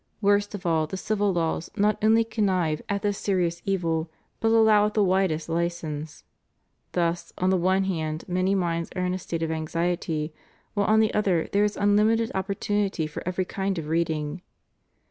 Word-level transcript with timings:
Worst 0.19 0.55
of 0.55 0.65
all, 0.65 0.87
the 0.87 0.97
civil 0.97 1.31
laws 1.31 1.69
not 1.77 2.03
only 2.03 2.23
con 2.23 2.45
nive 2.47 2.81
at 2.89 3.03
this 3.03 3.19
serious 3.19 3.61
evil 3.67 4.09
but 4.39 4.47
allow 4.49 4.87
it 4.87 4.95
the 4.95 5.03
widest 5.03 5.47
license. 5.47 6.23
Thus, 6.93 7.31
on 7.37 7.51
the 7.51 7.55
one 7.55 7.83
hand, 7.83 8.23
many 8.27 8.55
minds 8.55 8.89
are 8.95 9.05
in 9.05 9.13
a 9.13 9.19
state 9.19 9.43
of 9.43 9.51
anxiety; 9.51 10.33
whilst, 10.73 10.89
on 10.89 11.01
the 11.01 11.13
other, 11.13 11.49
there 11.51 11.63
is 11.63 11.77
unlimited 11.77 12.31
oppor 12.33 12.57
tunity 12.57 13.07
for 13.07 13.21
every 13.27 13.45
kind 13.45 13.77
of 13.77 13.89
reading. 13.89 14.41